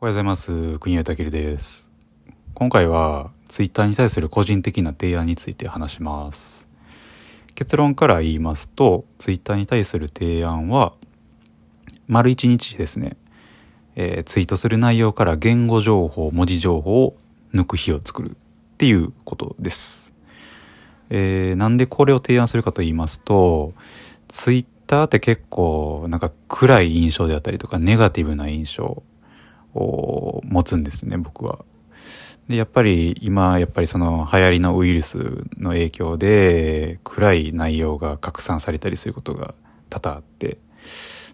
[0.00, 0.78] おはようございます。
[0.78, 1.90] 国谷健です。
[2.54, 6.68] 今回はツイッターに対する個人的な提案について話します。
[7.56, 10.92] 結論から言いますと、ツイッターに対する提案は、
[12.06, 13.16] 丸一日ですね、
[13.96, 17.16] えーツイートする内容から言語情報、文字情報を
[17.52, 18.34] 抜く日を作るっ
[18.76, 20.14] ていうことです。
[21.10, 23.74] えーなんでこれを提案するかと言いますと、
[24.28, 29.02] ツイッターって結構なんか暗い印象であったりとかネガティブな印象
[29.74, 31.64] を持つんですね僕は。
[32.48, 35.18] でやっぱり今やっぱりその流行りのウイルス
[35.58, 39.54] の影響で暗い内容が拡散されたりすることが
[39.90, 40.56] 多々あって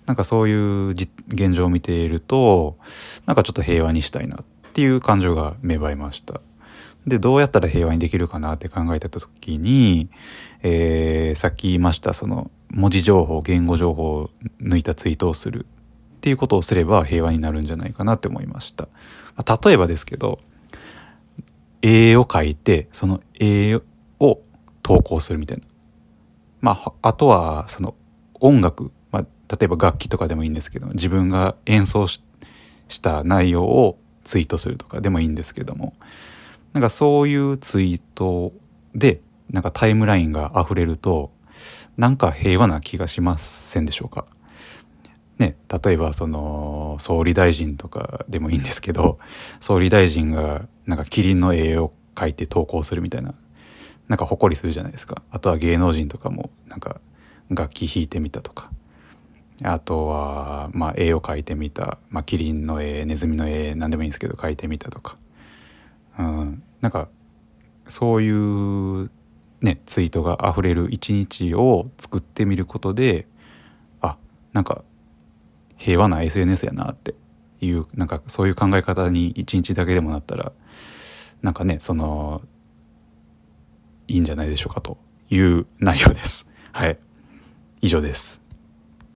[0.07, 2.79] なんかそういう現状を見ていると
[3.27, 6.41] なんかちょっと平和にしたいなっていう感情が芽生えました。
[7.07, 10.09] で、どうやったら平和にできるかなって考えた時に、
[10.63, 15.67] えー、さっき言いました、その、文字情報、言語情報を抜いたツイートをする
[16.25, 18.89] っていうことをすれば平和になるんじゃないかなって思いました。
[19.37, 20.41] ま例えばですけど、
[21.83, 23.75] 絵を描いて、その絵
[24.19, 24.41] を
[24.83, 25.65] 投稿するみたいな。
[26.63, 27.95] まあ、あとは、その、
[28.41, 32.23] 音楽、まあ、例えば楽器とかでもいいんですけど、自分が演奏し
[32.89, 35.93] した内容をツイートするとかでもいいんですけども、
[36.73, 38.55] なんかそういうツイート
[38.95, 41.33] で、なんかタイムラインが溢れると、
[41.99, 44.25] なんか平和な気がしませんでしょうか？
[45.39, 49.19] ね、例えばその、総理大臣とかでもいいんですけど、
[49.61, 53.35] 総理大臣がなんかキリンの絵を描いて投稿するみたいな、
[54.09, 55.23] なんか誇りするじゃないですか。
[55.31, 57.01] あとは芸能人とかも、なんか
[57.51, 58.71] 楽器弾いてみたとか。
[59.63, 61.99] あとは、まあ、絵を描いてみた。
[62.11, 65.17] まあ、キリンの絵、ネズミの絵、何でもいいんですけど、描いてみたとか。
[66.19, 67.09] うん、なんか
[67.89, 69.11] そういう
[69.61, 73.27] ねツイートが溢れる一日を作ってみることで
[74.01, 74.17] あ
[74.53, 74.85] なんか
[75.85, 77.15] 平和な SNS やなって
[77.61, 80.53] いうなんかそういう考え方に一日だけでもなったら
[81.43, 82.41] なんかねその
[84.09, 84.97] いいんじゃないでしょうかと
[85.29, 86.49] いう内容です。
[86.73, 86.99] はい
[87.83, 88.44] 以上です。